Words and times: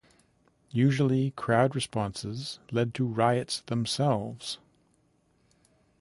Usually 0.73 1.29
crowd 1.29 1.75
responses 1.75 2.57
led 2.71 2.95
to 2.95 3.05
riots 3.05 3.61
themselves. 3.67 4.57